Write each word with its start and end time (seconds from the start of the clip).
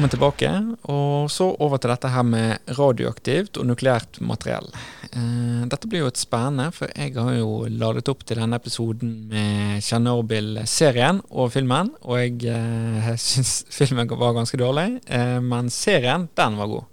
Velkommen 0.00 0.16
tilbake. 0.16 0.50
Og 0.88 1.26
så 1.28 1.44
over 1.60 1.76
til 1.76 1.90
dette 1.92 2.08
her 2.08 2.22
med 2.24 2.70
radioaktivt 2.78 3.58
og 3.60 3.66
nukleært 3.68 4.16
materiell. 4.24 4.70
Eh, 5.12 5.66
dette 5.68 5.90
blir 5.92 6.00
jo 6.00 6.08
et 6.08 6.16
spennende, 6.16 6.70
for 6.72 6.88
jeg 6.96 7.12
har 7.18 7.34
jo 7.36 7.66
ladet 7.68 8.08
opp 8.08 8.22
til 8.24 8.40
denne 8.40 8.56
episoden 8.56 9.10
med 9.28 9.82
Tsjernobyl-serien 9.84 11.20
og 11.28 11.52
filmen. 11.52 11.90
Og 12.00 12.16
jeg 12.16 12.48
eh, 12.48 13.10
syns 13.26 13.66
filmen 13.76 14.08
var 14.08 14.38
ganske 14.38 14.62
dårlig, 14.62 15.02
eh, 15.04 15.36
men 15.44 15.68
serien, 15.68 16.30
den 16.32 16.56
var 16.56 16.72
god. 16.72 16.88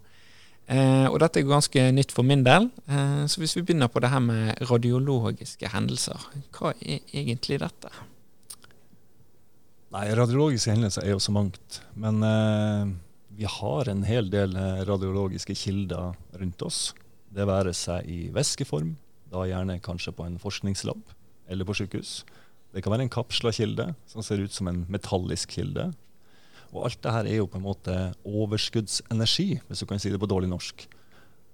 Og 1.08 1.16
dette 1.24 1.40
er 1.40 1.48
ganske 1.48 1.88
nytt 1.96 2.12
for 2.12 2.28
min 2.28 2.44
del. 2.44 2.68
Så 3.32 3.40
hvis 3.40 3.56
vi 3.56 3.62
begynner 3.64 3.88
på 3.88 4.02
det 4.04 4.10
her 4.12 4.20
med 4.20 4.68
radiologiske 4.68 5.72
hendelser, 5.72 6.28
hva 6.58 6.74
er 6.76 7.00
egentlig 7.16 7.62
dette? 7.64 7.94
Nei, 9.88 10.08
radiologiske 10.12 10.74
hendelser 10.74 11.06
er 11.06 11.14
jo 11.14 11.20
så 11.24 11.32
mangt. 11.32 11.82
Men 11.96 12.20
eh, 12.26 12.90
vi 13.38 13.48
har 13.48 13.88
en 13.88 14.02
hel 14.04 14.28
del 14.34 14.56
eh, 14.60 14.82
radiologiske 14.88 15.56
kilder 15.56 16.18
rundt 16.42 16.66
oss. 16.66 16.82
Det 17.32 17.46
være 17.48 17.72
seg 17.76 18.10
i 18.12 18.26
væskeform, 18.36 18.96
da 19.32 19.46
gjerne 19.48 19.80
kanskje 19.84 20.12
på 20.16 20.26
en 20.28 20.36
forskningslab 20.42 21.14
eller 21.48 21.68
på 21.68 21.76
sykehus. 21.80 22.26
Det 22.76 22.84
kan 22.84 22.92
være 22.94 23.08
en 23.08 23.14
kapsla 23.14 23.54
kilde 23.56 23.88
som 24.12 24.26
ser 24.26 24.44
ut 24.44 24.54
som 24.54 24.68
en 24.68 24.84
metallisk 24.92 25.56
kilde. 25.56 25.88
Og 26.74 26.90
alt 26.90 27.00
det 27.04 27.14
her 27.16 27.30
er 27.30 27.40
jo 27.40 27.48
på 27.48 27.62
en 27.62 27.68
måte 27.68 27.96
overskuddsenergi, 28.28 29.62
hvis 29.70 29.84
du 29.84 29.88
kan 29.88 30.04
si 30.04 30.12
det 30.12 30.20
på 30.20 30.28
dårlig 30.28 30.52
norsk. 30.52 30.84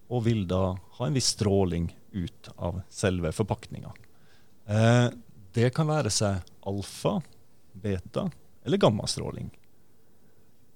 Og 0.10 0.26
vil 0.26 0.48
da 0.50 0.74
ha 0.98 1.06
en 1.06 1.14
viss 1.14 1.30
stråling 1.36 1.92
ut 2.18 2.50
av 2.58 2.82
selve 2.94 3.30
forpakninga. 3.34 3.94
Eh, 4.66 5.08
det 5.54 5.70
kan 5.78 5.90
være 5.90 6.10
seg 6.14 6.42
alfa, 6.66 7.20
beta 7.74 8.30
eller 8.64 8.78
gammastråling. 8.78 9.52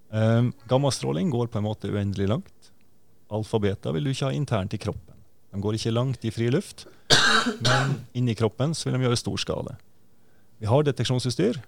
Um, 0.08 0.52
gammastråling 0.68 1.30
går 1.30 1.46
på 1.52 1.60
en 1.60 1.66
måte 1.66 1.90
uendelig 1.92 2.28
langt. 2.28 2.70
Alfa-beta 3.28 3.92
vil 3.92 4.06
du 4.06 4.12
ikke 4.12 4.30
ha 4.30 4.36
internt 4.36 4.74
i 4.74 4.80
kroppen. 4.80 5.16
De 5.52 5.60
går 5.60 5.76
ikke 5.78 5.92
langt 5.92 6.24
i 6.24 6.32
fri 6.32 6.48
luft, 6.52 6.86
men 7.64 7.98
inni 8.16 8.34
kroppen 8.36 8.74
så 8.76 8.88
vil 8.88 8.98
de 8.98 9.06
gjøre 9.06 9.20
stor 9.20 9.40
skade. 9.40 9.76
Vi 10.58 10.68
har 10.68 10.84
deteksjonsutstyr, 10.84 11.60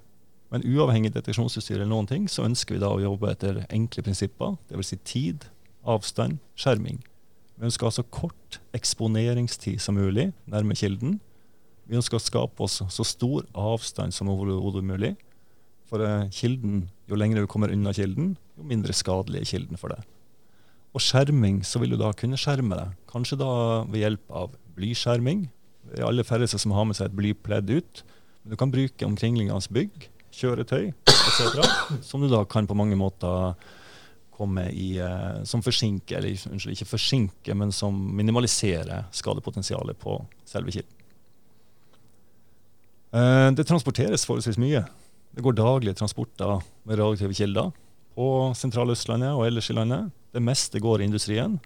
men 0.51 0.65
uavhengig 0.67 1.13
deteksjonsutstyr 1.15 1.79
eller 1.79 1.93
noen 1.93 2.09
ting, 2.11 2.27
så 2.29 2.45
ønsker 2.49 2.77
vi 2.77 2.83
da 2.83 2.91
å 2.93 3.01
jobbe 3.01 3.31
etter 3.31 3.63
enkle 3.71 4.05
prinsipper, 4.05 4.57
dvs. 4.69 4.93
Si 4.93 4.99
tid, 5.07 5.47
avstand, 5.87 6.41
skjerming. 6.59 7.01
Vi 7.57 7.69
ønsker 7.69 7.89
altså 7.89 8.05
kort 8.09 8.59
eksponeringstid 8.77 9.81
som 9.85 9.99
mulig 10.01 10.31
nærme 10.51 10.77
kilden. 10.77 11.19
Vi 11.91 11.99
ønsker 11.99 12.21
å 12.21 12.23
skape 12.23 12.63
oss 12.63 12.79
så 12.87 13.05
stor 13.07 13.49
avstand 13.59 14.15
som 14.15 14.31
overhodet 14.31 14.85
mulig. 14.87 15.17
For 15.91 16.05
uh, 16.07 16.29
kilden, 16.31 16.85
jo 17.11 17.19
lenger 17.19 17.43
du 17.43 17.51
kommer 17.51 17.73
unna 17.75 17.91
kilden, 17.97 18.37
jo 18.55 18.67
mindre 18.71 18.95
skadelig 18.95 19.43
er 19.43 19.51
kilden 19.51 19.81
for 19.81 19.91
deg. 19.91 20.05
Og 20.95 21.03
skjerming, 21.03 21.65
så 21.67 21.83
vil 21.83 21.97
du 21.97 21.99
da 21.99 22.13
kunne 22.15 22.39
skjerme 22.39 22.79
deg. 22.79 22.95
Kanskje 23.11 23.41
da 23.43 23.51
ved 23.91 24.05
hjelp 24.05 24.37
av 24.39 24.55
blyskjerming. 24.79 25.49
Det 25.91 25.99
er 25.99 26.07
alle 26.07 26.27
færreste 26.27 26.61
som 26.63 26.77
har 26.77 26.87
med 26.87 26.99
seg 26.99 27.11
et 27.11 27.19
blypledd 27.19 27.75
ut. 27.75 28.05
Men 28.45 28.55
du 28.55 28.59
kan 28.59 28.71
bruke 28.71 29.07
omkringliggende 29.07 29.75
bygg, 29.75 30.07
kjøretøy 30.39 30.93
etc. 31.11 31.59
Som 32.07 32.23
du 32.23 32.31
da 32.31 32.45
kan 32.47 32.71
på 32.71 32.79
mange 32.79 32.99
måter 32.99 33.59
komme 34.39 34.69
i 34.71 34.95
uh, 35.03 35.43
som 35.43 35.63
forsinker, 35.63 36.23
eller 36.23 36.39
unnskyld, 36.55 36.79
ikke 36.79 36.93
forsinker, 36.95 37.59
men 37.59 37.75
som 37.75 37.99
minimaliserer 38.17 39.11
skadepotensialet 39.11 39.99
på 40.01 40.21
selve 40.49 40.79
kilden. 40.79 41.00
Uh, 43.11 43.51
det 43.57 43.67
transporteres 43.69 44.27
forholdsvis 44.29 44.61
mye. 44.61 44.85
Det 45.35 45.45
går 45.45 45.59
daglige 45.59 45.99
transporter 45.99 46.61
med 46.85 46.99
radioaktive 46.99 47.35
kilder 47.35 47.71
på 48.19 48.27
sentraløstlandet 48.59 49.35
og 49.35 49.47
ellers 49.47 49.71
i 49.71 49.77
landet. 49.77 50.11
Det 50.35 50.43
meste 50.43 50.83
går 50.83 51.01
i 51.01 51.09
industrien. 51.11 51.59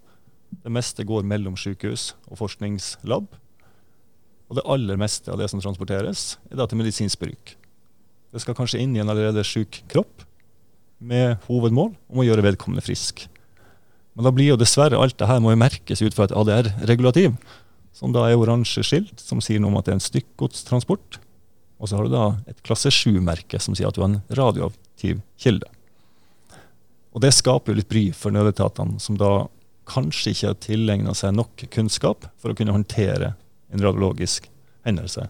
Det 0.62 0.72
meste 0.72 1.05
går 1.05 1.27
mellom 1.27 1.56
sykehus 1.59 2.12
og 2.28 2.38
forskningslab. 2.41 3.27
Og 4.49 4.59
det 4.59 4.66
aller 4.71 5.00
meste 5.00 5.32
av 5.32 5.41
det 5.41 5.49
som 5.50 5.60
transporteres, 5.62 6.37
er 6.50 6.60
da 6.60 6.66
til 6.69 6.78
medisinsk 6.81 7.21
bruk. 7.21 7.55
Det 8.34 8.43
skal 8.43 8.56
kanskje 8.59 8.81
inn 8.82 8.94
i 8.97 9.00
en 9.03 9.11
allerede 9.11 9.44
syk 9.47 9.82
kropp, 9.91 10.25
med 11.05 11.37
hovedmål 11.49 11.91
om 12.09 12.21
å 12.22 12.25
gjøre 12.25 12.44
vedkommende 12.47 12.84
frisk. 12.84 13.26
Men 14.15 14.28
da 14.28 14.32
blir 14.32 14.53
jo 14.53 14.61
dessverre 14.61 14.99
alt 15.00 15.16
det 15.19 15.28
her 15.28 15.41
må 15.43 15.53
jo 15.53 15.61
merkes 15.61 16.00
ut 16.05 16.15
fra 16.16 16.28
et 16.28 16.34
ADR-regulativ, 16.38 17.34
som 17.94 18.15
da 18.15 18.25
er 18.28 18.38
oransje 18.38 18.84
skilt, 18.87 19.19
som 19.21 19.43
sier 19.44 19.61
noe 19.61 19.72
om 19.72 19.78
at 19.78 19.88
det 19.88 19.94
er 19.94 19.99
en 19.99 20.06
stykkgodstransport. 20.06 21.19
Og 21.79 21.91
så 21.91 21.99
har 21.99 22.07
du 22.07 22.15
da 22.15 22.27
et 22.51 22.61
klasse 22.67 22.93
7-merke 22.95 23.59
som 23.61 23.77
sier 23.77 23.91
at 23.91 23.97
du 23.97 24.03
har 24.05 24.12
en 24.12 24.23
radioaktiv 24.39 25.21
kilde. 25.41 25.69
Og 27.15 27.23
det 27.23 27.35
skaper 27.35 27.73
jo 27.73 27.79
litt 27.79 27.91
bry 27.91 28.09
for 28.17 28.35
nødetatene, 28.35 28.99
som 29.03 29.19
da 29.19 29.47
kanskje 29.91 30.33
ikke 30.33 30.51
har 30.51 30.61
tilegna 30.65 31.15
seg 31.17 31.35
nok 31.37 31.67
kunnskap 31.75 32.27
for 32.41 32.51
å 32.51 32.57
kunne 32.59 32.75
håndtere 32.75 33.35
en 33.75 33.85
radiologisk 33.85 34.49
hendelse. 34.87 35.27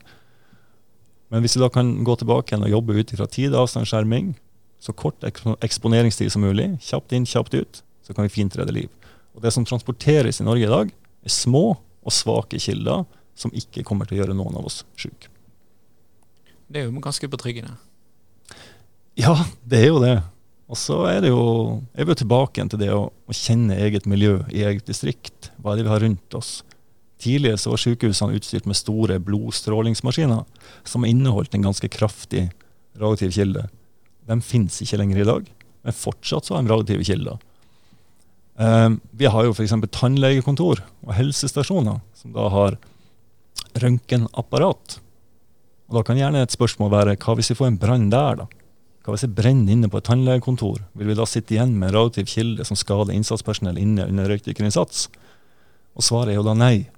Men 1.33 1.43
hvis 1.43 1.57
vi 1.57 1.65
da 1.65 1.71
kan 1.73 1.91
gå 2.07 2.17
tilbake 2.21 2.53
igjen 2.53 2.67
og 2.67 2.73
jobbe 2.77 2.97
ut 3.01 3.15
fra 3.19 3.27
tid, 3.27 3.57
og 3.59 3.69
skjerming, 3.75 4.35
så 4.79 4.93
kort 4.93 5.25
eksponeringstid 5.27 6.31
som 6.33 6.45
mulig, 6.45 6.75
kjapt 6.85 7.15
inn, 7.17 7.27
kjapt 7.27 7.57
ut, 7.57 7.83
så 8.05 8.15
kan 8.15 8.27
vi 8.27 8.35
fint 8.37 8.57
redde 8.57 8.77
liv. 8.77 8.91
Og 9.35 9.43
det 9.43 9.51
som 9.55 9.65
transporteres 9.67 10.41
i 10.41 10.47
Norge 10.47 10.69
i 10.69 10.71
dag, 10.71 10.93
er 11.25 11.33
små 11.33 11.67
og 12.05 12.13
svake 12.13 12.61
kilder 12.61 13.07
som 13.35 13.53
ikke 13.57 13.83
kommer 13.87 14.07
til 14.07 14.19
å 14.19 14.23
gjøre 14.23 14.37
noen 14.39 14.61
av 14.61 14.69
oss 14.69 14.83
syke. 15.01 15.34
Det 16.69 16.81
er 16.81 16.87
jo 16.89 17.03
ganske 17.05 17.29
betryggende. 17.31 17.77
Ja, 19.21 19.35
det 19.63 19.85
er 19.85 19.91
jo 19.93 20.01
det. 20.03 20.17
Og 20.65 20.79
så 20.81 20.97
er 21.11 21.21
det 21.23 21.31
jo 21.31 21.83
Jeg 21.95 22.07
vi 22.07 22.15
jo 22.15 22.21
tilbake 22.23 22.59
igjen 22.59 22.71
til 22.73 22.81
det 22.81 22.91
å, 22.95 23.09
å, 23.13 23.37
kjenne 23.37 23.77
eget 23.85 24.09
miljø 24.11 24.41
i 24.51 24.65
eget 24.65 24.87
distrikt. 24.89 25.51
Hva 25.61 25.75
er 25.75 25.81
det 25.81 25.87
vi 25.87 25.93
har 25.93 26.03
rundt 26.03 26.37
oss? 26.39 26.63
Tidligere 27.21 27.61
så 27.61 27.73
var 27.73 27.83
sykehusene 27.83 28.37
utstyrt 28.39 28.67
med 28.69 28.79
store 28.79 29.21
blodstrålingsmaskiner 29.23 30.43
som 30.89 31.07
inneholdt 31.07 31.55
en 31.55 31.69
ganske 31.69 31.89
kraftig 31.93 32.49
radioaktiv 32.97 33.35
kilde. 33.37 33.69
De 34.25 34.39
finnes 34.45 34.81
ikke 34.83 34.99
lenger 34.99 35.21
i 35.21 35.29
dag, 35.29 35.47
men 35.85 35.97
fortsatt 35.97 36.49
så 36.49 36.57
har 36.57 36.65
de 36.65 36.73
radioaktive 36.73 37.07
kilder. 37.07 37.39
Um, 38.55 39.01
vi 39.11 39.27
har 39.27 39.47
jo 39.47 39.55
f.eks. 39.55 39.75
tannlegekontor 39.95 40.83
og 41.05 41.15
helsestasjoner 41.17 41.99
som 42.15 42.35
da 42.37 42.49
har 42.53 42.77
røntgenapparat 43.83 45.01
og 45.95 46.01
Da 46.01 46.07
kan 46.09 46.19
gjerne 46.19 46.43
et 46.43 46.51
spørsmål 46.51 46.91
være 46.91 47.17
hva 47.23 47.35
hvis 47.39 47.53
vi 47.53 47.59
får 47.61 47.69
en 47.71 47.79
brann 47.79 48.09
der? 48.11 48.41
da? 48.43 48.47
Hva 49.05 49.15
hvis 49.15 49.23
jeg 49.23 49.35
brenner 49.37 49.71
inne 49.71 49.91
på 49.91 50.01
et 50.01 50.09
tannlegekontor? 50.09 50.81
Vil 50.99 51.07
vi 51.07 51.15
da 51.15 51.27
sitte 51.29 51.55
igjen 51.55 51.77
med 51.79 51.93
en 51.93 51.95
radioaktiv 51.95 52.27
kilde 52.27 52.67
som 52.67 52.77
skader 52.77 53.15
innsatspersonell 53.15 53.79
inne 53.79 54.09
under 54.09 54.27
røykdykkerinnsats? 54.33 55.07
Og 55.95 56.03
svaret 56.03 56.33
er 56.33 56.41
jo 56.41 56.47
da 56.47 56.57
nei, 56.59 56.89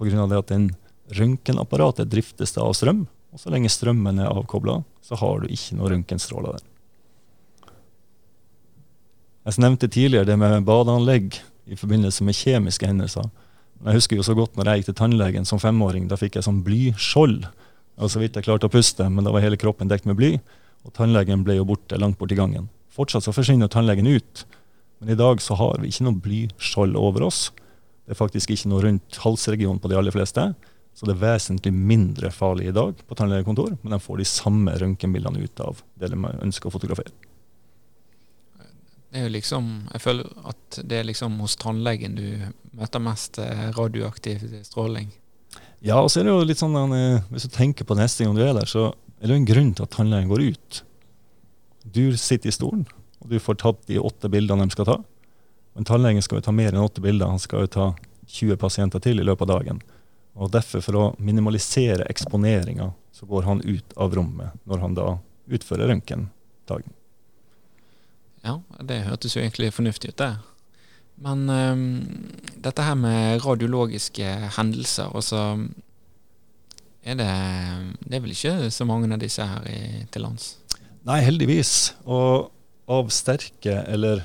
pga. 0.00 0.24
at 0.38 0.48
den 0.48 0.70
røntgenapparatet 1.12 2.08
driftes 2.08 2.56
av 2.56 2.72
strøm. 2.72 3.04
Og 3.34 3.42
så 3.42 3.52
lenge 3.52 3.68
strømmen 3.68 4.22
er 4.22 4.32
avkobla, 4.32 4.80
så 5.04 5.18
har 5.20 5.42
du 5.42 5.52
ikke 5.52 5.76
noe 5.76 5.90
røntgenstråler 5.92 6.56
der. 6.56 6.64
Jeg 9.46 9.60
nevnte 9.60 9.88
tidligere 9.92 10.26
det 10.26 10.38
med 10.40 10.64
badeanlegg 10.64 11.36
i 11.66 11.76
forbindelse 11.76 12.24
med 12.24 12.34
kjemiske 12.34 12.88
hendelser. 12.88 13.28
Jeg 13.84 13.98
husker 13.98 14.16
jo 14.16 14.24
så 14.24 14.34
godt 14.34 14.56
når 14.56 14.70
jeg 14.70 14.80
gikk 14.80 14.88
til 14.88 14.98
tannlegen 15.02 15.44
som 15.44 15.60
femåring. 15.60 16.08
Da 16.08 16.16
fikk 16.16 16.38
jeg 16.38 16.46
sånn 16.46 16.64
blyskjold 16.64 17.44
og 17.96 18.12
så 18.12 18.20
vidt 18.20 18.36
jeg 18.36 18.44
klarte 18.44 18.68
å 18.68 18.72
puste, 18.72 19.08
men 19.08 19.24
da 19.24 19.32
var 19.32 19.44
hele 19.44 19.58
kroppen 19.60 19.88
dekt 19.88 20.08
med 20.08 20.18
bly. 20.18 20.36
Og 20.86 20.92
tannlegen 20.96 21.44
ble 21.46 21.56
jo 21.58 21.66
borte 21.68 21.98
langt 21.98 22.18
borti 22.20 22.36
gangen. 22.38 22.68
Fortsatt 22.92 23.24
så 23.24 23.34
forsvinner 23.34 23.70
tannlegen 23.72 24.06
ut. 24.06 24.44
Men 25.00 25.12
i 25.12 25.18
dag 25.18 25.40
så 25.44 25.56
har 25.58 25.80
vi 25.80 25.90
ikke 25.90 26.06
noe 26.06 26.20
blyskjold 26.24 26.96
over 27.00 27.26
oss. 27.26 27.50
Det 28.06 28.14
er 28.14 28.20
faktisk 28.20 28.52
ikke 28.52 28.70
noe 28.70 28.84
rundt 28.84 29.20
halsregionen 29.24 29.80
på 29.82 29.90
de 29.90 29.98
aller 29.98 30.14
fleste. 30.14 30.50
Så 30.96 31.08
det 31.08 31.16
er 31.16 31.24
vesentlig 31.24 31.72
mindre 31.76 32.30
farlig 32.32 32.70
i 32.70 32.76
dag 32.76 33.00
på 33.04 33.16
tannlegekontor, 33.18 33.74
men 33.82 33.92
de 33.92 34.00
får 34.00 34.22
de 34.22 34.28
samme 34.28 34.76
røntgenbildene 34.80 35.42
ut 35.44 35.64
av 35.64 35.82
det 36.00 36.12
de 36.12 36.20
ønsker 36.20 36.70
å 36.70 36.72
fotografere. 36.72 37.12
Det 39.10 39.20
er 39.20 39.28
jo 39.28 39.34
liksom, 39.34 39.68
Jeg 39.92 40.02
føler 40.02 40.32
at 40.44 40.78
det 40.84 40.96
er 40.98 41.06
liksom 41.08 41.36
hos 41.40 41.56
tannlegen 41.60 42.16
du 42.16 42.26
møter 42.76 43.00
mest 43.00 43.38
radioaktiv 43.76 44.44
stråling. 44.64 45.12
Ja, 45.84 45.98
og 46.00 46.10
så 46.10 46.20
er 46.20 46.26
det 46.26 46.32
jo 46.34 46.44
litt 46.46 46.60
sånn 46.60 46.76
eh, 46.96 47.24
Hvis 47.30 47.46
du 47.48 47.52
tenker 47.52 47.84
på 47.84 47.96
neste 47.98 48.24
gang 48.24 48.36
du 48.36 48.42
er 48.44 48.54
der, 48.56 48.68
så 48.68 48.88
er 49.20 49.28
det 49.28 49.34
jo 49.34 49.40
en 49.42 49.48
grunn 49.48 49.74
til 49.76 49.86
at 49.86 49.92
tannlegen 49.96 50.30
går 50.30 50.44
ut. 50.52 50.80
Du 51.84 52.16
sitter 52.18 52.50
i 52.50 52.54
stolen, 52.54 52.86
og 53.20 53.30
du 53.30 53.38
får 53.40 53.60
tatt 53.62 53.84
de 53.88 54.00
åtte 54.00 54.30
bildene 54.32 54.66
de 54.66 54.74
skal 54.74 54.88
ta. 54.88 54.96
Men 55.76 55.88
tannlegen 55.88 56.24
skal 56.24 56.40
jo 56.40 56.46
ta 56.46 56.54
mer 56.56 56.72
enn 56.72 56.84
åtte 56.84 57.04
bilder, 57.04 57.28
han 57.28 57.42
skal 57.42 57.66
jo 57.66 57.72
ta 57.72 57.86
20 58.32 58.58
pasienter 58.60 59.02
til 59.04 59.20
i 59.20 59.26
løpet 59.26 59.46
av 59.46 59.60
dagen. 59.60 59.80
Og 60.36 60.50
derfor, 60.52 60.82
for 60.84 60.98
å 60.98 61.04
minimalisere 61.22 62.08
eksponeringa, 62.12 62.90
så 63.12 63.28
går 63.28 63.46
han 63.48 63.62
ut 63.64 63.96
av 63.96 64.16
rommet 64.16 64.56
når 64.68 64.82
han 64.82 64.96
da 64.96 65.06
utfører 65.46 65.88
røntgendagen. 65.92 66.92
Ja, 68.44 68.58
det 68.84 69.04
hørtes 69.06 69.36
jo 69.36 69.40
egentlig 69.42 69.72
fornuftig 69.74 70.12
ut, 70.12 70.20
det. 70.20 70.34
Men 71.24 71.48
um, 71.48 71.84
dette 72.60 72.84
her 72.84 72.96
med 73.00 73.40
radiologiske 73.44 74.32
hendelser, 74.58 75.12
altså 75.16 75.42
er 77.06 77.16
det, 77.20 77.30
det 78.02 78.18
er 78.18 78.22
vel 78.24 78.34
ikke 78.34 78.70
så 78.74 78.84
mange 78.88 79.08
av 79.14 79.22
disse 79.22 79.44
her 79.46 79.66
i, 79.70 79.80
til 80.10 80.26
lands? 80.26 80.56
Nei, 81.06 81.20
heldigvis. 81.22 81.94
Og 82.10 82.50
av 82.90 83.10
sterke, 83.14 83.78
eller 83.86 84.24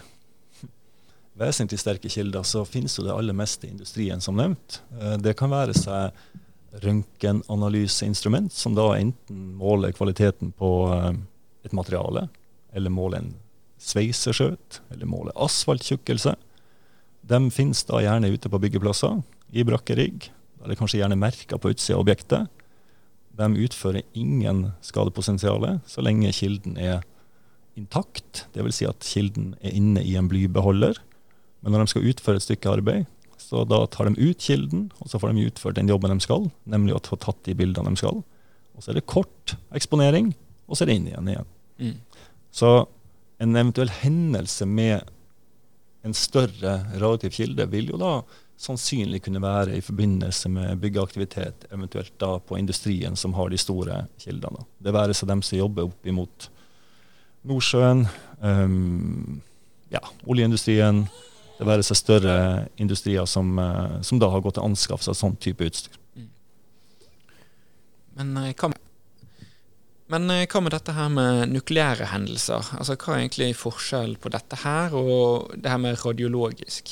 vesentlig 1.37 1.79
sterke 1.81 2.09
kilder, 2.09 2.45
så 2.47 2.63
finnes 2.65 2.97
jo 2.97 3.05
det 3.05 3.13
aller 3.13 3.37
meste 3.37 3.67
i 3.67 3.73
industrien, 3.73 4.21
som 4.21 4.37
nevnt. 4.37 4.81
Eh, 4.97 5.17
det 5.21 5.35
kan 5.37 5.53
være 5.53 5.77
seg 5.77 6.17
røntgenanalyseinstrument, 6.81 8.53
som 8.55 8.73
da 8.77 8.91
enten 8.97 9.55
måler 9.59 9.93
kvaliteten 9.93 10.53
på 10.57 10.71
eh, 10.95 11.11
et 11.67 11.77
materiale, 11.77 12.27
eller 12.73 12.93
måler 12.93 13.21
en 13.21 13.33
sveiseskjøt, 13.81 14.81
eller 14.93 15.09
måler 15.09 15.37
asfalttjukkelse. 15.41 16.33
De 17.31 17.39
finnes 17.53 17.85
da 17.87 18.01
gjerne 18.03 18.31
ute 18.33 18.49
på 18.51 18.59
byggeplasser, 18.59 19.21
i 19.51 19.63
brakkerigg. 19.67 20.27
Da 20.59 20.69
er 20.69 20.79
kanskje 20.79 21.01
gjerne 21.01 21.19
merka 21.19 21.59
på 21.59 21.71
utsida 21.71 21.97
av 21.97 22.03
objektet. 22.03 22.49
De 23.39 23.47
utfører 23.63 24.03
ingen 24.17 24.71
skadepotensial 24.83 25.63
så 25.87 26.03
lenge 26.03 26.33
kilden 26.35 26.75
er 26.79 27.01
intakt, 27.79 28.45
dvs. 28.55 28.81
Si 28.81 28.87
at 28.87 29.07
kilden 29.07 29.53
er 29.63 29.75
inne 29.77 30.03
i 30.03 30.17
en 30.19 30.27
blybeholder. 30.31 30.99
Men 31.61 31.73
når 31.73 31.83
de 31.83 31.93
skal 31.93 32.09
utføre 32.11 32.41
et 32.41 32.45
stykke 32.45 32.71
arbeid, 32.71 33.07
så 33.41 33.63
da 33.67 33.81
tar 33.91 34.09
de 34.09 34.29
ut 34.29 34.43
kilden, 34.43 34.89
og 34.99 35.11
så 35.11 35.19
får 35.19 35.31
de 35.31 35.47
utført 35.49 35.79
den 35.79 35.89
jobben 35.89 36.13
de 36.13 36.23
skal, 36.23 36.49
nemlig 36.69 36.95
å 36.95 37.03
få 37.03 37.17
tatt 37.19 37.39
de 37.47 37.55
bildene 37.57 37.91
de 37.91 37.99
skal. 37.99 38.21
Og 38.75 38.83
så 38.83 38.91
er 38.91 38.99
det 38.99 39.07
kort 39.09 39.55
eksponering, 39.75 40.31
og 40.67 40.77
så 40.77 40.85
er 40.85 40.91
det 40.91 40.99
inn 40.99 41.09
igjen. 41.11 41.31
igjen. 41.33 41.49
Mm. 41.81 42.27
Så 42.51 42.69
en 43.41 43.57
eventuell 43.57 43.91
hendelse 44.01 44.67
med 44.67 45.09
en 46.01 46.15
større 46.17 46.79
relativ 46.97 47.33
kilde 47.35 47.67
vil 47.69 47.91
jo 47.93 47.99
da 48.01 48.13
sannsynlig 48.61 49.23
kunne 49.25 49.41
være 49.41 49.77
i 49.77 49.81
forbindelse 49.81 50.49
med 50.53 50.81
byggeaktivitet, 50.81 51.65
eventuelt 51.73 52.13
da 52.21 52.35
på 52.39 52.57
industrien 52.59 53.15
som 53.17 53.33
har 53.33 53.49
de 53.49 53.57
store 53.57 54.03
kildene. 54.21 54.65
Det 54.77 54.93
være 54.93 55.15
seg 55.17 55.31
dem 55.31 55.41
som 55.45 55.57
jobber 55.57 55.89
opp 55.89 56.09
imot 56.09 56.49
Nordsjøen, 57.49 58.05
um, 58.45 59.41
ja, 59.89 60.01
oljeindustrien, 60.29 61.07
det 61.57 61.67
være 61.69 61.85
seg 61.85 61.97
større 61.97 62.35
industrier 62.81 63.25
som, 63.29 63.57
uh, 63.57 63.97
som, 64.05 64.21
da 64.21 64.29
har 64.29 64.43
gått 64.45 64.59
til 64.59 64.67
anskaffelse 64.67 65.13
av 65.13 65.17
sånn 65.17 65.39
type 65.41 65.65
utstyr. 65.65 65.97
Mm. 66.17 66.29
Men 68.19 68.37
hva 68.53 68.69
med 68.73 68.90
men 70.11 70.27
eh, 70.33 70.45
hva 70.49 70.61
med 70.63 70.73
dette 70.75 70.93
her 70.95 71.09
med 71.13 71.53
nukleære 71.53 72.09
hendelser? 72.11 72.73
Altså, 72.77 72.97
Hva 72.99 73.15
er 73.15 73.23
egentlig 73.23 73.51
forskjellen 73.59 74.19
på 74.21 74.31
dette 74.33 74.59
her 74.63 74.95
og 74.97 75.51
det 75.55 75.71
her 75.71 75.81
med 75.81 75.99
radiologisk? 76.03 76.91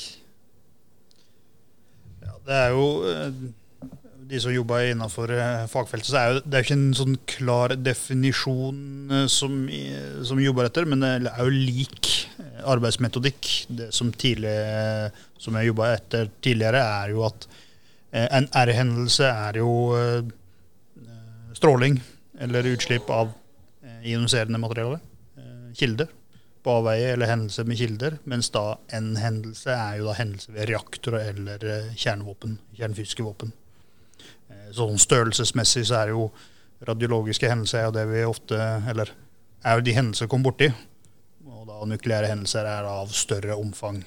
Ja, 2.24 2.36
det 2.46 2.60
er 2.62 2.76
jo 2.76 2.86
eh, 3.10 3.42
De 4.30 4.40
som 4.40 4.54
jobber 4.54 4.86
innenfor 4.88 5.32
eh, 5.34 5.66
fagfeltet, 5.68 6.08
så 6.12 6.20
er 6.20 6.28
jo, 6.32 6.42
det 6.46 6.56
er 6.56 6.66
ikke 6.66 6.78
en 6.78 6.94
sånn 6.96 7.16
klar 7.28 7.74
definisjon 7.76 9.26
som, 9.32 9.56
som 10.26 10.40
jobber 10.40 10.68
etter, 10.68 10.86
men 10.86 11.02
det 11.02 11.32
er 11.32 11.48
jo 11.48 11.50
lik 11.50 12.12
arbeidsmetodikk. 12.70 13.50
Det 13.80 13.88
som, 13.96 14.12
som 14.14 15.58
jeg 15.58 15.70
jobba 15.72 15.90
etter 15.96 16.30
tidligere, 16.40 16.84
er 17.02 17.12
jo 17.16 17.26
at 17.26 17.48
en 18.30 18.46
R-hendelse 18.62 19.26
er 19.26 19.60
jo 19.60 19.74
stråling 21.58 21.98
eller 22.40 22.66
utslipp 22.66 23.10
av 23.10 23.32
eh, 23.82 24.10
ioniserende 24.12 24.58
materiale. 24.58 25.00
Eh, 25.36 25.72
kilder 25.76 26.08
på 26.62 26.76
avveie 26.80 27.12
eller 27.12 27.28
hendelser 27.28 27.64
med 27.68 27.78
kilder. 27.78 28.16
Mens 28.24 28.50
da 28.52 28.78
en 28.96 29.14
hendelse 29.20 29.74
er 29.74 29.98
jo 30.00 30.08
da 30.08 30.16
hendelse 30.16 30.52
ved 30.54 30.68
reaktorer 30.72 31.32
eller 31.34 31.64
eh, 31.64 31.90
kjernevåpen, 31.96 32.58
kjernefysiske 32.78 33.26
våpen. 33.26 33.52
Sånn 34.74 34.98
størrelsesmessig 35.02 35.84
så 35.88 36.00
er 36.00 36.12
jo 36.14 36.28
radiologiske 36.86 37.48
hendelser 37.50 37.88
er 37.88 37.92
det 37.94 38.02
vi 38.10 38.22
ofte 38.26 38.56
Eller 38.90 39.10
er 39.66 39.78
jo 39.78 39.84
de 39.84 39.94
hendelser 39.94 40.26
vi 40.26 40.32
kom 40.32 40.46
borti. 40.46 40.70
Og 41.46 41.66
da 41.68 41.78
nukleære 41.86 42.30
hendelser 42.30 42.68
er 42.68 42.88
av 42.88 43.12
større 43.14 43.56
omfang. 43.58 44.00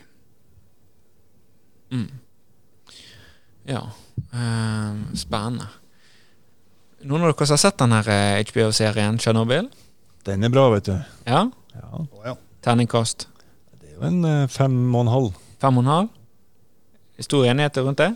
Mm. 1.94 2.10
Ja. 3.70 3.86
Eh, 4.34 5.02
spennende. 5.20 5.70
Noen 7.04 7.26
av 7.26 7.34
dere 7.34 7.46
som 7.48 7.58
har 7.58 7.60
sett 7.60 7.82
den 7.82 7.94
HBO-serien 8.48 9.18
eh, 9.18 9.20
Tsjernobyl? 9.20 9.68
Den 10.24 10.44
er 10.48 10.52
bra, 10.54 10.70
vet 10.72 10.88
du. 10.88 10.94
Ja? 11.28 11.42
ja. 11.76 12.36
Terningkast? 12.64 13.26
Det 13.82 13.90
er 13.92 13.98
jo 13.98 14.06
en 14.08 14.22
uh, 14.24 14.44
fem 14.52 14.78
og 14.94 15.02
en 15.02 15.12
halv. 15.12 15.42
Fem 15.60 15.80
og 15.80 15.84
en 15.84 15.92
halv? 15.92 16.14
Stor 17.24 17.48
enighet 17.48 17.80
rundt 17.84 18.00
det? 18.00 18.14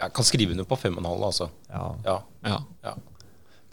Jeg 0.00 0.12
kan 0.18 0.26
skrive 0.26 0.56
under 0.56 0.66
på 0.68 0.78
fem 0.80 0.96
og 0.98 1.04
en 1.04 1.10
halv, 1.12 1.28
altså. 1.28 1.46
Ja. 1.70 1.84
ja. 2.08 2.16
ja. 2.50 2.58
ja. 2.88 2.96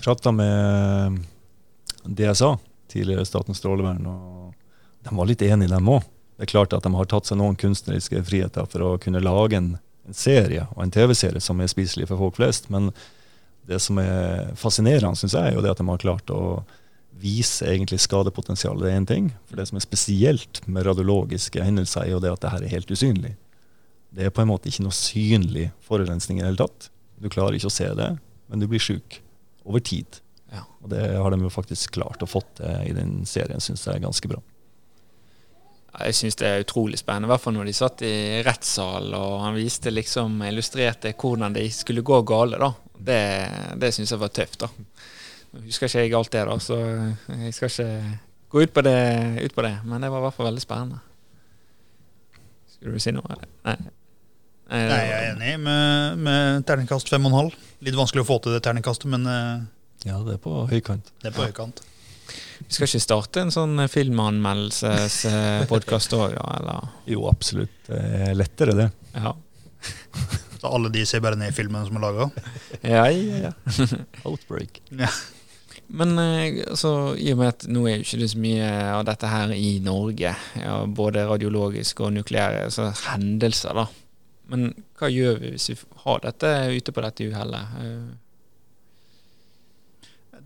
Prata 0.04 0.32
med 0.36 0.54
eh, 0.54 2.14
DSA, 2.22 2.52
tidligere 2.94 3.26
Statens 3.26 3.64
strålevern, 3.64 4.06
og 4.06 4.54
de 5.04 5.18
var 5.18 5.30
litt 5.30 5.42
enige, 5.42 5.74
dem 5.74 5.90
òg. 5.90 6.06
Det 6.38 6.46
er 6.46 6.54
klart 6.54 6.78
at 6.78 6.86
de 6.86 6.94
har 6.94 7.10
tatt 7.10 7.30
seg 7.30 7.42
noen 7.42 7.58
kunstneriske 7.60 8.22
friheter 8.30 8.70
for 8.70 8.86
å 8.86 8.94
kunne 9.02 9.22
lage 9.26 9.58
en, 9.58 9.74
en 10.06 10.18
serie 10.18 10.68
og 10.76 10.86
en 10.86 10.94
TV-serie 10.94 11.42
som 11.42 11.62
er 11.62 11.72
spiselig 11.72 12.08
for 12.10 12.22
folk 12.22 12.38
flest. 12.38 12.70
Men 12.74 12.92
det 13.68 13.80
som 13.80 14.00
er 14.02 14.54
fascinerende, 14.60 15.16
syns 15.20 15.36
jeg, 15.38 15.52
er 15.52 15.58
jo 15.58 15.64
det 15.64 15.72
at 15.72 15.80
de 15.80 15.88
har 15.88 16.02
klart 16.02 16.34
å 16.34 16.64
vise 17.24 17.68
egentlig 17.70 18.02
skadepotensialet. 18.04 18.84
Det 18.84 18.92
er 18.92 19.00
én 19.00 19.08
ting. 19.08 19.30
For 19.48 19.60
det 19.60 19.68
som 19.70 19.80
er 19.80 19.86
spesielt 19.86 20.62
med 20.68 20.86
radiologiske 20.88 21.64
hendelser, 21.64 22.08
er 22.08 22.16
jo 22.16 22.22
det 22.24 22.34
at 22.34 22.44
det 22.44 22.52
her 22.54 22.66
er 22.66 22.74
helt 22.76 22.92
usynlig. 22.92 23.36
Det 24.14 24.28
er 24.28 24.34
på 24.34 24.44
en 24.44 24.52
måte 24.52 24.70
ikke 24.70 24.86
noe 24.86 24.96
synlig 24.96 25.70
forurensning 25.86 26.42
i 26.42 26.44
det 26.44 26.52
hele 26.52 26.62
tatt. 26.66 26.90
Du 27.22 27.30
klarer 27.32 27.58
ikke 27.58 27.72
å 27.72 27.74
se 27.74 27.88
det, 27.98 28.10
men 28.52 28.62
du 28.62 28.68
blir 28.70 28.84
sjuk 28.84 29.22
over 29.64 29.82
tid. 29.82 30.20
Ja. 30.54 30.66
Og 30.84 30.92
det 30.92 31.06
har 31.16 31.34
de 31.34 31.40
jo 31.42 31.54
faktisk 31.54 31.96
klart 31.96 32.22
å 32.22 32.30
fått 32.30 32.60
til 32.60 32.90
i 32.92 32.98
den 32.98 33.24
serien, 33.30 33.64
syns 33.64 33.88
jeg 33.88 33.98
er 33.98 34.04
ganske 34.04 34.30
bra. 34.30 34.42
Jeg 35.94 36.16
syns 36.18 36.38
det 36.40 36.48
er 36.50 36.64
utrolig 36.64 36.98
spennende, 36.98 37.28
i 37.28 37.32
hvert 37.34 37.44
fall 37.44 37.54
når 37.54 37.68
de 37.70 37.74
satt 37.78 38.02
i 38.08 38.14
rettssal 38.46 39.12
og 39.14 39.44
han 39.44 39.58
viste 39.58 39.92
liksom, 39.94 40.40
illustrerte 40.48 41.14
hvordan 41.14 41.54
det 41.54 41.68
skulle 41.76 42.02
gå 42.02 42.18
gale. 42.26 42.58
da. 42.58 42.72
Det, 42.98 43.22
det 43.78 43.92
syns 43.94 44.14
jeg 44.16 44.22
var 44.22 44.34
tøft. 44.34 44.64
da. 44.66 44.72
Nå 45.54 45.62
husker 45.68 45.86
ikke 45.86 46.02
jeg 46.08 46.16
alt 46.18 46.34
det, 46.34 46.46
da, 46.50 46.58
så 46.58 46.80
jeg 47.30 47.54
skal 47.54 47.70
ikke 47.70 48.18
gå 48.50 48.66
ut 48.66 48.74
på 48.74 48.86
det, 48.86 48.98
ut 49.44 49.54
på 49.54 49.66
det. 49.68 49.76
men 49.86 50.02
det 50.02 50.10
var 50.10 50.24
i 50.24 50.26
hvert 50.26 50.38
fall 50.40 50.50
veldig 50.50 50.66
spennende. 50.66 51.04
Skulle 52.74 52.98
du 52.98 53.04
si 53.06 53.14
noe? 53.14 53.38
Nei. 53.38 53.78
Nei, 54.74 54.82
Nei 54.90 55.00
jeg 55.06 55.14
er 55.14 55.30
enig 55.36 55.56
med, 55.62 56.20
med 56.26 56.66
terningkast 56.66 57.12
fem 57.14 57.30
og 57.30 57.36
en 57.36 57.38
halv. 57.44 57.64
Litt 57.86 57.98
vanskelig 58.00 58.26
å 58.26 58.32
få 58.34 58.40
til 58.42 58.56
det 58.56 58.64
terningkastet, 58.66 59.12
men 59.14 59.30
eh, 59.30 59.66
Ja, 60.10 60.18
det 60.26 60.40
er 60.40 60.42
på 60.42 60.64
høykant. 60.72 61.14
Det 61.22 61.30
er 61.30 61.36
på 61.38 61.46
høykant. 61.46 61.84
Vi 62.68 62.74
skal 62.76 62.88
ikke 62.88 63.04
starte 63.04 63.42
en 63.44 63.52
sånn 63.54 63.76
filmanmeldelsespodkast 63.92 66.12
òg, 66.18 66.32
da? 66.38 66.46
Eller? 66.60 66.82
Jo, 67.12 67.20
absolutt. 67.30 67.80
Er 67.94 68.34
lettere, 68.38 68.74
det. 68.78 68.88
Ja. 69.16 69.32
Så 70.64 70.68
alle 70.72 70.90
de 70.94 71.02
ser 71.06 71.20
bare 71.24 71.36
ned 71.36 71.52
i 71.52 71.56
filmen 71.56 71.86
som 71.88 71.98
er 72.00 72.04
laga? 72.06 72.30
ja, 72.82 73.10
ja, 73.12 73.50
ja. 73.50 73.54
Outbreak. 74.24 74.82
Ja. 74.96 75.10
Men 75.94 76.18
eh, 76.18 76.64
altså, 76.70 77.16
i 77.20 77.34
og 77.34 77.40
med 77.42 77.50
at 77.52 77.66
nå 77.68 77.84
er 77.86 77.98
jo 77.98 78.04
ikke 78.06 78.22
det 78.22 78.30
så 78.32 78.40
mye 78.42 78.70
av 78.94 79.04
dette 79.10 79.28
her 79.30 79.52
i 79.58 79.80
Norge, 79.84 80.32
ja, 80.62 80.78
både 80.88 81.28
radiologiske 81.28 82.06
og 82.08 82.14
nukleære 82.16 82.70
så 82.74 82.84
hendelser, 83.10 83.74
da. 83.78 83.86
Men 84.54 84.72
hva 85.00 85.08
gjør 85.12 85.36
vi 85.42 85.52
hvis 85.54 85.70
vi 85.72 85.76
har 86.06 86.24
dette 86.24 86.50
ute 86.74 86.92
på 86.96 87.04
dette 87.04 87.28
uhellet? 87.28 87.66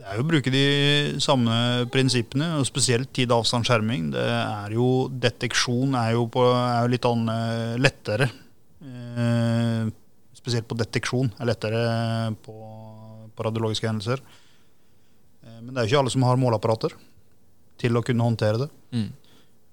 Det 0.08 0.14
er 0.14 0.22
jo 0.22 0.24
å 0.24 0.30
bruke 0.30 0.52
de 0.54 0.68
samme 1.20 1.54
prinsippene, 1.92 2.46
og 2.56 2.68
spesielt 2.70 3.10
tid-avstand-skjerming. 3.12 4.06
Det 4.14 4.24
er 4.24 4.72
jo 4.72 4.86
Deteksjon 5.12 5.98
er 6.00 6.14
jo, 6.16 6.22
på, 6.32 6.46
er 6.48 6.86
jo 6.86 6.92
litt 6.94 7.08
annet, 7.10 7.74
lettere. 7.84 8.30
Eh, 8.88 9.90
spesielt 10.48 10.70
på 10.70 10.78
deteksjon 10.80 11.34
er 11.36 11.50
lettere 11.50 11.82
på, 12.40 12.56
på 13.36 13.48
radiologiske 13.50 13.90
hendelser. 13.90 14.24
Eh, 15.44 15.60
men 15.60 15.74
det 15.74 15.82
er 15.82 15.90
jo 15.90 15.92
ikke 15.92 16.04
alle 16.06 16.16
som 16.16 16.24
har 16.24 16.40
måleapparater 16.40 16.96
til 17.84 18.00
å 18.00 18.06
kunne 18.08 18.32
håndtere 18.32 18.64
det. 18.64 18.70
Mm. 18.96 19.10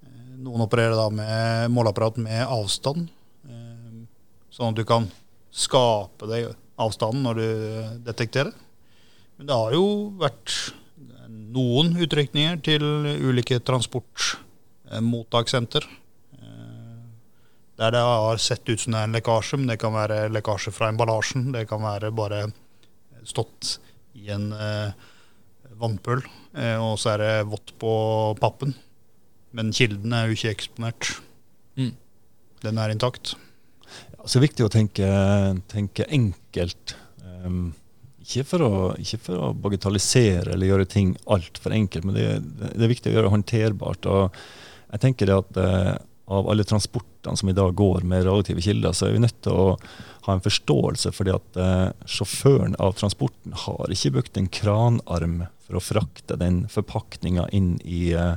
Eh, 0.03 0.35
noen 0.49 0.67
opererer 0.67 0.99
da 0.99 1.07
med 1.15 1.71
måleapparat 1.79 2.19
med 2.27 2.43
avstand, 2.43 3.07
eh, 3.47 4.03
sånn 4.51 4.75
at 4.75 4.83
du 4.83 4.85
kan 4.89 5.07
skape 5.55 6.27
deg 6.27 6.51
avstanden 6.75 7.23
når 7.23 7.39
du 7.39 7.49
detekterer. 8.11 8.51
Men 9.37 9.47
det 9.49 9.57
har 9.59 9.73
jo 9.75 9.87
vært 10.21 10.49
noen 11.55 11.95
utrykninger 12.03 12.57
til 12.67 12.83
ulike 13.29 13.57
transportmottakssenter. 13.67 15.85
Eh, 16.39 16.99
der 17.81 17.91
det 17.95 18.03
har 18.07 18.37
sett 18.43 18.65
ut 18.69 18.81
som 18.81 18.91
det 18.95 19.01
er 19.01 19.07
en 19.09 19.17
lekkasje, 19.17 19.55
men 19.61 19.69
det 19.71 19.83
kan 19.83 19.93
være 19.95 20.33
lekkasje 20.35 20.71
fra 20.75 20.87
emballasjen. 20.93 21.43
Det 21.55 21.65
kan 21.71 21.81
være 21.85 22.09
bare 22.15 22.41
stått 23.27 23.63
i 24.19 24.25
en 24.35 24.47
eh, 24.53 24.91
vannpøl, 25.81 26.21
eh, 26.55 26.79
og 26.79 26.99
så 27.01 27.09
er 27.15 27.19
det 27.23 27.49
vått 27.51 27.69
på 27.81 27.93
pappen. 28.41 28.71
Men 29.55 29.73
kilden 29.75 30.13
er 30.15 30.23
jo 30.27 30.33
ikke 30.37 30.55
eksponert. 30.55 31.03
Mm. 31.79 31.95
Den 32.65 32.77
er 32.83 32.89
intakt. 32.91 33.27
Ja, 34.15 34.21
så 34.25 34.39
er 34.39 34.41
det 34.41 34.49
viktig 34.49 34.65
å 34.67 34.73
tenke, 34.73 35.07
tenke 35.71 36.03
enkelt. 36.11 36.85
Um, 37.23 37.75
ikke, 38.25 38.47
for 38.49 38.65
å, 38.65 38.73
ikke, 39.01 39.21
for 39.29 39.41
å, 39.41 39.53
bagatellisere 39.67 40.55
eller 40.55 40.71
gjøre 40.71 40.89
ting 40.91 41.13
altfor 41.31 41.77
enkelt, 41.77 42.09
men 42.09 42.17
det, 42.17 42.27
det, 42.65 42.81
er 42.81 42.91
viktig 42.91 43.13
å 43.13 43.15
gjøre 43.15 43.29
det 43.29 43.35
håndterbart. 43.37 44.11
Og 44.11 44.41
jeg 44.95 45.05
tenker 45.05 45.31
det 45.31 45.39
at 45.39 45.61
eh, 45.61 45.93
av 46.35 46.49
alle 46.51 46.65
transportene 46.65 47.37
som 47.37 47.53
i 47.53 47.57
dag 47.57 47.77
går 47.77 48.05
med 48.09 48.25
radioaktive 48.25 48.65
kilder, 48.65 48.97
så 48.97 49.09
er 49.09 49.17
vi 49.17 49.23
nødt 49.25 49.39
til 49.45 49.55
å 49.55 49.69
ha 50.25 50.35
en 50.35 50.45
forståelse 50.45 51.13
fordi 51.13 51.35
at 51.37 51.61
eh, 51.61 51.89
sjåføren 52.09 52.77
av 52.81 52.97
transporten 52.99 53.57
har 53.67 53.93
ikke 53.93 54.17
brukt 54.19 54.41
en 54.41 54.49
kranarm 54.49 55.43
for 55.65 55.79
å 55.79 55.85
frakte 55.85 56.41
den 56.41 56.65
forpakninga 56.73 57.47
inn 57.57 57.75
i 57.85 58.11
eh, 58.17 58.37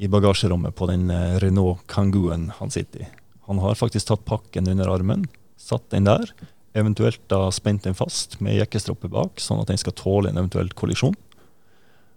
i 0.00 0.08
bagasjerommet 0.08 0.72
på 0.76 0.86
den 0.88 1.10
eh, 1.12 1.36
Renault 1.42 1.84
Kangooen 1.90 2.48
han 2.56 2.72
sitter 2.72 3.04
i. 3.04 3.08
Han 3.50 3.60
har 3.60 3.76
faktisk 3.76 4.08
tatt 4.08 4.24
pakken 4.24 4.68
under 4.72 4.88
armen, 4.88 5.26
satt 5.60 5.90
den 5.92 6.08
der, 6.08 6.32
eventuelt 6.76 7.22
da 7.30 7.48
spent 7.54 7.86
den 7.86 7.96
fast 7.98 8.38
med 8.44 8.58
jekkestroppe 8.58 9.10
bak, 9.10 9.40
sånn 9.42 9.60
at 9.62 9.70
den 9.72 9.80
skal 9.80 9.96
tåle 9.98 10.30
en 10.30 10.38
eventuell 10.40 10.70
kollisjon. 10.78 11.16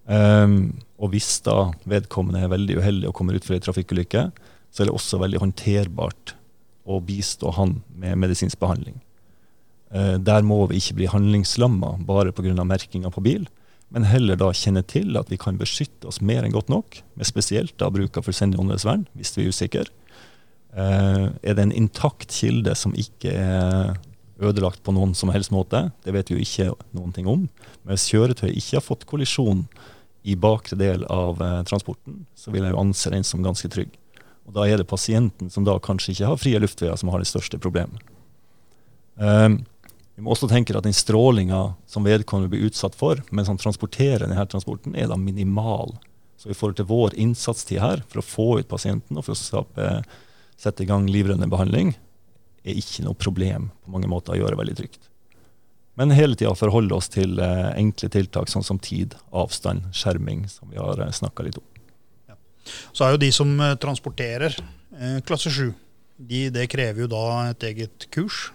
Um, 0.03 0.75
og 0.99 1.13
hvis 1.13 1.37
da 1.45 1.71
vedkommende 1.87 2.43
er 2.43 2.51
veldig 2.51 2.75
uheldig 2.81 3.09
og 3.09 3.15
kommer 3.17 3.37
ut 3.37 3.45
for 3.47 3.55
ei 3.55 3.63
trafikkulykke, 3.63 4.27
så 4.73 4.83
er 4.83 4.89
det 4.89 4.95
også 4.97 5.21
veldig 5.21 5.39
håndterbart 5.39 6.35
å 6.83 6.99
bistå 7.05 7.53
han 7.55 7.77
med 7.95 8.19
medisinsk 8.19 8.59
behandling. 8.61 8.99
Uh, 9.93 10.19
der 10.19 10.45
må 10.45 10.59
vi 10.69 10.81
ikke 10.81 10.99
bli 10.99 11.11
handlingslamma 11.11 11.95
bare 12.05 12.35
pga. 12.35 12.53
merkinga 12.67 13.13
på 13.13 13.23
bil 13.23 13.47
men 13.93 14.07
heller 14.09 14.39
da 14.39 14.49
kjenne 14.57 14.81
til 14.89 15.13
at 15.19 15.29
vi 15.29 15.37
kan 15.37 15.59
beskytte 15.59 16.09
oss 16.09 16.17
mer 16.25 16.41
enn 16.41 16.53
godt 16.55 16.71
nok, 16.73 16.97
med 17.13 17.29
spesielt 17.29 17.75
da 17.77 17.91
bruk 17.93 18.17
av 18.17 18.25
fullstendig 18.25 18.57
åndedrettsvern, 18.57 19.05
hvis 19.13 19.35
vi 19.35 19.43
er 19.43 19.53
usikre. 19.53 19.85
Uh, 20.73 21.29
er 21.45 21.53
det 21.53 21.67
en 21.67 21.75
intakt 21.77 22.33
kilde 22.33 22.73
som 22.77 22.95
ikke 22.97 23.35
er 23.37 23.93
ødelagt 24.43 24.83
på 24.83 24.93
noen 24.95 25.15
som 25.17 25.31
helst 25.33 25.53
måte? 25.53 25.87
Det 26.05 26.13
vet 26.15 26.29
vi 26.29 26.37
jo 26.37 26.43
ikke 26.43 26.93
noen 26.95 27.15
ting 27.15 27.27
om. 27.29 27.47
Men 27.83 27.95
hvis 27.95 28.09
kjøretøyet 28.11 28.57
ikke 28.59 28.77
har 28.77 28.85
fått 28.85 29.07
kollisjon 29.09 29.65
i 30.23 30.37
bakre 30.39 30.77
del 30.79 31.03
av 31.11 31.41
eh, 31.43 31.59
transporten, 31.67 32.23
så 32.35 32.53
vil 32.53 32.63
jeg 32.63 32.75
jo 32.75 32.81
anse 32.81 33.11
den 33.11 33.27
som 33.27 33.43
ganske 33.43 33.69
trygg. 33.71 33.91
Og 34.47 34.55
Da 34.55 34.67
er 34.67 34.79
det 34.79 34.89
pasienten 34.89 35.51
som 35.51 35.67
da 35.67 35.75
kanskje 35.79 36.13
ikke 36.13 36.31
har 36.31 36.39
frie 36.39 36.59
luftveier, 36.59 36.95
som 36.99 37.11
har 37.13 37.23
det 37.23 37.29
største 37.29 37.59
problemet. 37.63 37.99
Um, 39.15 39.61
vi 40.15 40.23
må 40.25 40.33
også 40.33 40.49
tenke 40.49 40.75
at 40.77 40.85
den 40.85 40.95
strålinga 40.95 41.73
som 41.89 42.05
vedkommende 42.05 42.51
blir 42.51 42.67
utsatt 42.67 42.95
for 42.97 43.21
mens 43.33 43.49
han 43.49 43.59
transporterer 43.61 44.25
denne 44.25 44.45
transporten, 44.49 44.95
er 44.95 45.09
da 45.09 45.17
minimal. 45.17 45.95
Så 46.37 46.51
i 46.51 46.57
forhold 46.57 46.77
til 46.77 46.89
vår 46.89 47.15
innsatstid 47.17 47.81
her 47.81 48.03
for 48.09 48.21
å 48.21 48.25
få 48.25 48.47
ut 48.59 48.69
pasienten 48.69 49.17
og 49.17 49.25
for 49.25 49.33
å 49.33 50.01
sette 50.59 50.83
i 50.83 50.89
gang 50.89 51.07
livreddende 51.09 51.49
behandling, 51.49 51.95
er 52.63 52.79
ikke 52.79 53.03
noe 53.05 53.17
problem 53.19 53.69
på 53.83 53.93
mange 53.93 54.09
måter 54.11 54.35
å 54.35 54.39
gjøre 54.39 54.59
veldig 54.59 54.77
trygt. 54.79 55.09
Men 55.99 56.13
hele 56.17 56.37
tida 56.37 56.55
forholde 56.57 56.95
oss 56.97 57.11
til 57.13 57.37
eh, 57.41 57.69
enkle 57.77 58.09
tiltak 58.13 58.49
sånn 58.49 58.65
som 58.65 58.79
tid, 58.81 59.13
avstand, 59.35 59.91
skjerming, 59.93 60.47
som 60.49 60.71
vi 60.71 60.81
har 60.81 60.99
eh, 61.05 61.13
snakka 61.13 61.45
litt 61.45 61.59
om. 61.61 61.67
Ja. 62.31 62.37
Så 62.95 63.05
er 63.05 63.13
jo 63.13 63.21
de 63.21 63.29
som 63.35 63.51
eh, 63.61 63.75
transporterer 63.81 64.57
eh, 64.57 65.19
klasse 65.27 65.53
7, 65.53 65.69
de, 66.17 66.47
det 66.55 66.65
krever 66.71 67.05
jo 67.05 67.11
da 67.11 67.23
et 67.51 67.69
eget 67.71 68.09
kurs 68.13 68.49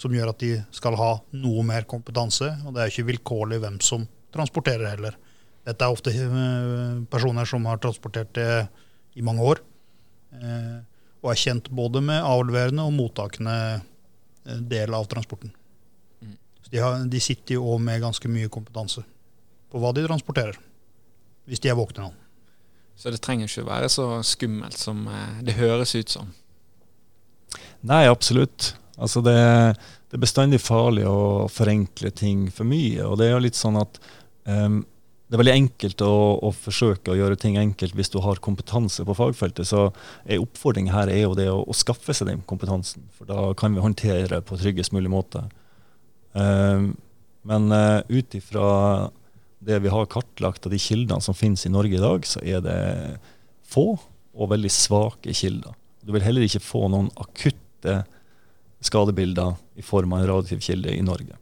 som 0.00 0.14
gjør 0.16 0.30
at 0.30 0.40
de 0.40 0.54
skal 0.72 0.94
ha 0.96 1.10
noe 1.36 1.60
mer 1.66 1.84
kompetanse. 1.84 2.46
Og 2.64 2.72
det 2.72 2.80
er 2.80 2.88
ikke 2.88 3.10
vilkårlig 3.10 3.58
hvem 3.60 3.74
som 3.84 4.06
transporterer 4.32 4.94
heller. 4.94 5.18
Dette 5.66 5.84
er 5.84 5.92
ofte 5.92 6.14
personer 7.12 7.44
som 7.44 7.66
har 7.68 7.82
transportert 7.82 8.40
i 8.40 9.24
mange 9.26 9.44
år, 9.44 9.60
og 11.20 11.32
er 11.32 11.40
kjent 11.40 11.70
både 11.76 12.02
med 12.04 12.24
avleverende 12.24 12.86
og 12.88 12.96
mottakende 12.96 13.56
eh, 13.76 14.60
del 14.72 14.96
av 14.96 15.08
transporten. 15.10 15.52
Mm. 16.20 16.36
Så 16.64 16.72
de, 16.72 16.82
har, 16.82 16.98
de 17.12 17.22
sitter 17.22 17.58
jo 17.58 17.68
òg 17.74 17.82
med 17.84 18.02
ganske 18.02 18.32
mye 18.32 18.50
kompetanse 18.52 19.04
på 19.70 19.80
hva 19.80 19.92
de 19.94 20.06
transporterer, 20.06 20.58
hvis 21.46 21.62
de 21.62 21.70
er 21.70 21.78
våkne 21.78 22.08
nå. 22.08 22.12
Så 23.00 23.12
det 23.12 23.22
trenger 23.24 23.48
ikke 23.48 23.68
være 23.68 23.88
så 23.88 24.06
skummelt 24.26 24.76
som 24.76 25.06
det 25.40 25.54
høres 25.56 25.94
ut 25.96 26.10
som? 26.12 26.34
Nei, 27.80 28.04
absolutt. 28.10 28.74
Altså 29.00 29.22
det, 29.24 29.36
det, 30.10 30.18
er 30.18 30.22
bestandig 30.22 30.60
farlig 30.60 31.06
å 31.08 31.48
forenkle 31.48 32.12
ting 32.12 32.48
for 32.52 32.68
mye. 32.68 33.06
Og 33.06 33.16
det 33.20 33.30
er 33.30 33.36
jo 33.38 33.44
litt 33.46 33.58
sånn 33.58 33.78
at 33.80 34.00
um, 34.44 34.82
det 35.30 35.36
er 35.36 35.42
veldig 35.44 35.52
enkelt 35.54 36.02
å, 36.02 36.14
å, 36.42 36.48
forsøke 36.50 37.12
å 37.12 37.14
gjøre 37.14 37.36
ting 37.38 37.54
enkelt 37.60 37.94
hvis 37.94 38.10
du 38.10 38.16
har 38.24 38.40
kompetanse 38.42 39.04
på 39.06 39.14
fagfeltet. 39.14 39.68
Så 39.68 39.84
en 40.26 40.42
oppfordring 40.42 40.88
her 40.90 41.06
er 41.12 41.22
jo 41.22 41.36
det 41.38 41.46
å, 41.52 41.60
å, 41.62 41.76
skaffe 41.76 42.16
seg 42.16 42.26
den 42.32 42.42
kompetansen. 42.50 43.04
For 43.14 43.30
da 43.30 43.52
kan 43.54 43.76
vi 43.76 43.84
håndtere 43.84 44.40
på 44.42 44.58
tryggest 44.58 44.90
mulig 44.96 45.12
måte. 45.12 45.44
Um, 46.34 46.96
men 47.46 47.70
uh, 47.70 48.02
ut 48.10 48.34
ifra 48.34 48.66
det 49.62 49.78
vi 49.84 49.92
har 49.94 50.10
kartlagt 50.10 50.66
av 50.66 50.74
de 50.74 50.82
kildene 50.82 51.22
som 51.22 51.36
finnes 51.38 51.62
i 51.62 51.70
Norge 51.70 51.94
i 51.94 52.02
dag, 52.02 52.26
så 52.26 52.42
er 52.42 52.64
det 52.66 52.80
få 53.70 53.92
og 54.34 54.50
veldig 54.50 54.72
svake 54.74 55.34
kilder. 55.36 55.76
Du 56.02 56.10
vil 56.16 56.26
heller 56.26 56.42
ikke 56.42 56.64
få 56.64 56.88
noen 56.90 57.12
akutte 57.22 58.00
skadebilder 58.82 59.54
i 59.78 59.86
form 59.86 60.16
av 60.16 60.24
en 60.24 60.32
radioaktiv 60.32 60.64
kilde 60.64 60.90
i 60.96 61.06
Norge. 61.06 61.38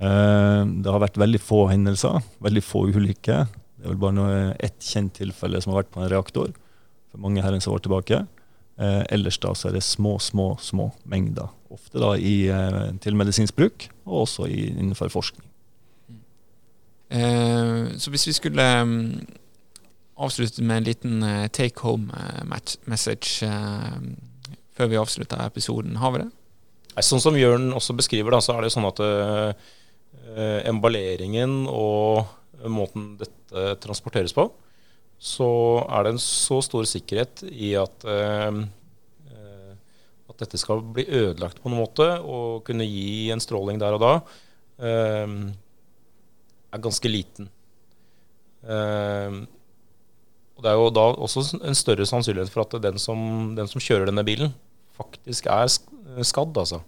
Mm. 0.00 0.78
det 0.80 0.88
har 0.88 1.02
vært 1.02 1.18
veldig 1.20 1.38
få 1.44 1.66
hendelser, 1.68 2.22
veldig 2.40 2.62
få 2.64 2.86
ulykker. 2.88 3.50
Det 3.76 3.84
er 3.84 3.92
vel 3.92 4.00
bare 4.00 4.16
noe, 4.16 4.38
ett 4.56 4.80
kjent 4.80 5.12
tilfelle 5.18 5.60
som 5.60 5.74
har 5.74 5.82
vært 5.82 5.90
på 5.92 6.00
en 6.00 6.08
reaktor 6.08 6.54
for 7.10 7.20
mange 7.20 7.42
herrens 7.44 7.68
år 7.68 7.82
tilbake. 7.84 8.22
Eh, 8.80 9.02
ellers 9.12 9.36
da 9.42 9.52
så 9.56 9.68
er 9.68 9.76
det 9.76 9.84
små, 9.84 10.14
små, 10.22 10.54
små 10.62 10.88
mengder. 11.04 11.50
Ofte 11.70 12.00
da 12.00 12.14
i, 12.16 12.48
eh, 12.48 12.94
til 13.04 13.16
medisinsk 13.18 13.56
bruk, 13.56 13.90
og 14.06 14.22
også 14.24 14.46
i, 14.48 14.70
innenfor 14.72 15.12
forskning. 15.12 15.44
Mm. 16.08 16.20
Eh, 17.10 17.98
så 18.00 18.10
hvis 18.10 18.26
vi 18.30 18.32
skulle 18.38 18.66
um, 18.82 19.26
avslutte 20.16 20.62
med 20.62 20.78
en 20.78 20.88
liten 20.88 21.22
uh, 21.22 21.46
take 21.48 21.80
home 21.80 22.12
message 22.86 23.44
før 24.76 24.88
vi 24.88 24.96
avslutter 24.96 25.44
episoden, 25.44 25.96
har 25.96 26.12
vi 26.12 26.24
det? 26.24 26.30
Sånn 27.04 27.20
som 27.20 27.36
Jørn 27.36 27.72
også 27.72 27.94
beskriver, 27.96 28.32
da, 28.32 28.40
så 28.40 28.54
er 28.54 28.62
det 28.62 28.70
jo 28.70 28.76
sånn 28.78 28.88
at 28.88 29.00
uh, 29.00 29.68
emballeringen 30.68 31.64
og 31.70 32.26
måten 32.70 33.16
dette 33.20 33.74
transporteres 33.82 34.34
på, 34.36 34.50
så 35.20 35.48
er 35.84 36.04
det 36.04 36.10
en 36.14 36.22
så 36.22 36.60
stor 36.64 36.84
sikkerhet 36.88 37.42
i 37.50 37.74
at, 37.76 38.04
uh, 38.08 38.62
at 40.30 40.36
dette 40.44 40.58
skal 40.60 40.80
bli 40.96 41.04
ødelagt 41.04 41.60
på 41.60 41.68
noen 41.68 41.82
måte 41.84 42.06
og 42.20 42.64
kunne 42.68 42.88
gi 42.88 43.30
en 43.32 43.42
stråling 43.42 43.78
der 43.80 43.92
og 43.98 44.02
da, 44.04 44.14
er 44.80 45.28
ganske 46.80 47.08
liten. 47.10 47.50
og 48.64 50.60
Det 50.64 50.70
er 50.70 50.76
jo 50.78 50.86
da 50.96 51.04
også 51.20 51.40
en 51.58 51.76
større 51.76 52.06
sannsynlighet 52.08 52.48
for 52.48 52.64
at 52.64 52.72
den 52.80 52.96
som, 52.96 53.52
den 53.58 53.68
som 53.68 53.82
kjører 53.82 54.08
denne 54.08 54.24
bilen, 54.24 54.54
faktisk 54.96 55.44
er 55.52 55.68
skadd, 55.68 56.56
altså. 56.56 56.80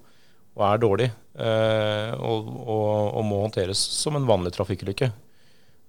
Og 0.56 0.64
er 0.68 0.80
dårlig. 0.82 1.08
Eh, 1.32 2.12
og, 2.20 2.48
og, 2.60 3.14
og, 3.16 3.24
må 3.24 3.40
håndteres 3.46 3.80
som 3.80 4.18
en 4.18 4.28
vanlig 4.28 4.52
trafikkulykke. 4.52 5.08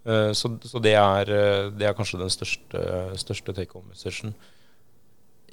Eh, 0.08 0.32
så, 0.38 0.54
så 0.64 0.82
det, 0.84 0.96
er, 0.96 1.32
eh, 1.32 1.70
det, 1.76 1.88
er, 1.88 1.96
kanskje 1.98 2.22
den 2.22 2.32
største, 2.32 2.84
største 3.20 3.56
take 3.56 3.76
home-messagen. 3.76 4.36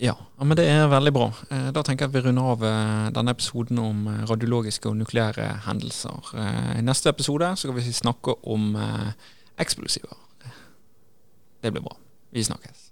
Ja, 0.00 0.14
men 0.38 0.57
det 0.57 0.64
er 0.71 0.87
veldig 0.88 1.12
bra. 1.12 1.26
Da 1.76 1.83
tenker 1.85 2.07
jeg 2.07 2.09
at 2.09 2.14
vi 2.14 2.23
runder 2.25 2.55
av 2.55 2.62
denne 3.12 3.35
episoden 3.35 3.83
om 3.83 4.07
radiologiske 4.31 4.88
og 4.88 4.97
nukleære 4.97 5.45
hendelser. 5.67 6.31
I 6.81 6.85
neste 6.87 7.12
episode 7.12 7.50
skal 7.61 7.76
vi 7.76 7.85
snakke 7.93 8.38
om 8.49 8.79
eksplosiver. 9.61 10.17
Det 11.61 11.75
blir 11.75 11.85
bra. 11.85 11.99
Vi 12.33 12.47
snakkes. 12.49 12.90